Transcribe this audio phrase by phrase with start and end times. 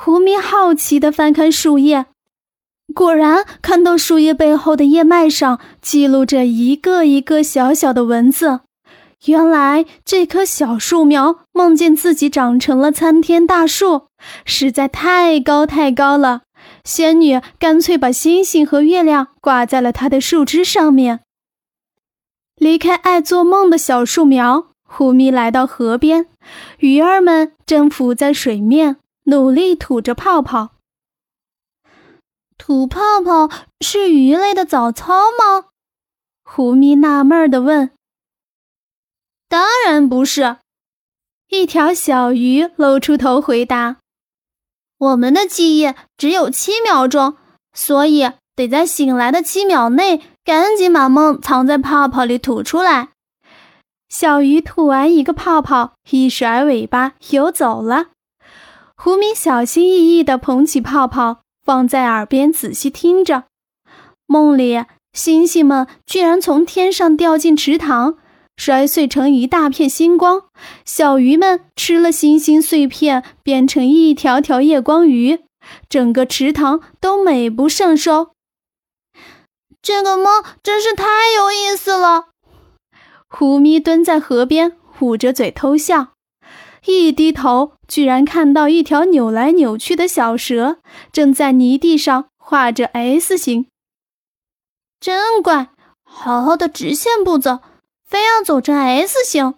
[0.00, 2.06] 胡咪好奇地翻看树叶，
[2.94, 8.60] 果然看到树叶背后的叶脉上记录着一个一个小小的文字。
[9.24, 14.02] 原来这棵小树苗梦见自己长成了参天大树，
[14.44, 16.42] 实在太高太高了。
[16.84, 21.20] 仙女干脆把星星和月亮挂在了它的树枝上面。
[22.54, 26.26] 离开爱做梦的小树苗，胡咪来到河边，
[26.78, 30.70] 鱼儿们正浮在水面，努力吐着泡泡。
[32.56, 33.50] 吐泡泡
[33.80, 35.66] 是鱼类的早操吗？
[36.42, 37.90] 胡咪纳闷地问。
[39.48, 40.56] 当然不是，
[41.48, 43.98] 一条小鱼露出头回答
[44.98, 47.36] ：“我们的记忆只有七秒钟，
[47.74, 53.10] 所以得在醒来的七秒内赶紧把梦藏在泡泡里吐出来。”
[54.08, 58.08] 小鱼吐完一个泡泡，一甩尾巴游走了。
[59.00, 63.44] 胡咪小心翼翼地捧起泡泡，放在耳边仔细听着。
[64.26, 68.18] 梦里，星星们居然从天上掉进池塘。
[68.56, 70.42] 摔碎成一大片星光，
[70.84, 75.44] 小鱼们吃了星星碎片，变成一条条夜光鱼，
[75.88, 78.30] 整个池塘都美不胜收。
[79.80, 81.04] 这个梦真是太
[81.36, 82.30] 有意思了。
[83.28, 86.14] 胡咪蹲在河边，捂着嘴偷笑，
[86.90, 90.78] 一低头，居然看到一条扭来扭去的小蛇，
[91.12, 93.66] 正在泥地上画着 S 形。
[94.98, 95.68] 真怪，
[96.02, 97.58] 好好的直线步走。
[98.06, 99.56] 非要走成 S 型，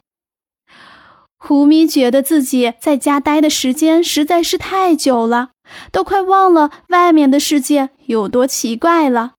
[1.39, 5.51] 胡咪觉得自己在家待的时间实在是太久了，
[5.93, 9.35] 都快忘了外面的世界有多奇怪了。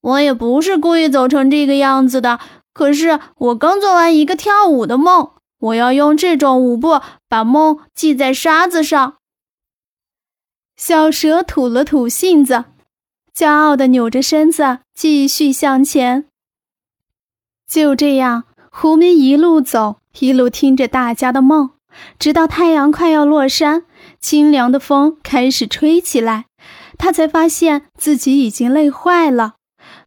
[0.00, 2.38] 我也不是故意走成这个样子的，
[2.72, 5.32] 可是我刚做完一个跳舞的梦，
[5.64, 9.16] 我要用这种舞步把梦记在沙子上。
[10.76, 12.66] 小蛇吐了吐信子，
[13.34, 16.26] 骄傲地扭着身子继续向前。
[17.66, 21.70] 就这样，胡明一路走，一路听着大家的梦，
[22.18, 23.84] 直到太阳快要落山，
[24.20, 26.46] 清凉的风开始吹起来，
[26.98, 29.54] 他才发现自己已经累坏了。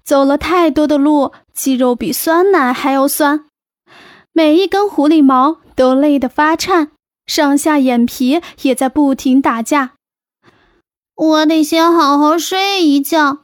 [0.04, 3.46] 走了太多的路，肌肉比酸奶还要酸，
[4.38, 6.92] 每一根狐狸毛都累得发颤，
[7.26, 9.94] 上下眼皮也在不停打架。
[11.16, 13.40] 我得先好好睡一觉。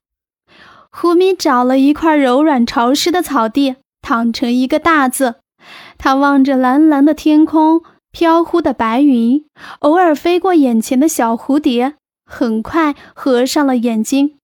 [0.91, 3.77] 胡咪找了一块柔软潮湿的草地。
[4.03, 5.37] 躺成一个大字，
[5.97, 7.81] 他望着蓝蓝的天空，
[8.11, 9.43] 飘忽的白云，
[9.79, 14.37] 偶尔飞过眼前的小蝴蝶，很快合上了眼睛。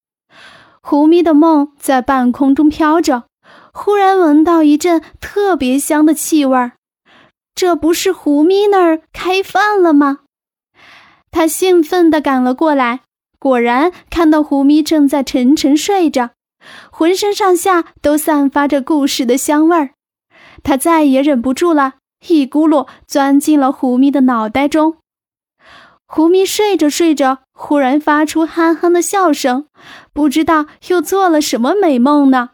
[0.81, 3.25] 胡咪的梦在半空中飘着，
[3.73, 6.73] 忽然闻到一阵特别香的气味儿，
[7.55, 10.19] 这不是胡咪那儿开饭了吗？
[11.31, 13.01] 他兴奋地赶了过来，
[13.37, 16.31] 果然看到胡咪正在沉沉睡着。
[16.91, 19.91] 浑身上下都散发着故事的香味儿，
[20.61, 21.95] 他再也忍不住了，
[22.27, 24.97] 一咕噜钻进了胡咪的脑袋中。
[26.05, 29.67] 胡咪睡着睡着，忽然发出憨憨的笑声，
[30.11, 32.49] 不知道又做了什么美梦呢。